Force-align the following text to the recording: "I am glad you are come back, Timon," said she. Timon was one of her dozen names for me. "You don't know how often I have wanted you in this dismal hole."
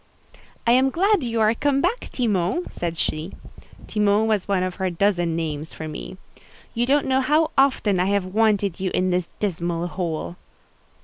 "I 0.65 0.71
am 0.71 0.89
glad 0.89 1.23
you 1.23 1.39
are 1.41 1.53
come 1.53 1.79
back, 1.79 2.09
Timon," 2.11 2.65
said 2.71 2.97
she. 2.97 3.33
Timon 3.87 4.25
was 4.25 4.47
one 4.47 4.63
of 4.63 4.77
her 4.77 4.89
dozen 4.89 5.35
names 5.35 5.73
for 5.73 5.87
me. 5.87 6.17
"You 6.73 6.87
don't 6.87 7.05
know 7.05 7.21
how 7.21 7.51
often 7.55 7.99
I 7.99 8.05
have 8.05 8.25
wanted 8.25 8.79
you 8.79 8.89
in 8.95 9.11
this 9.11 9.29
dismal 9.39 9.85
hole." 9.85 10.37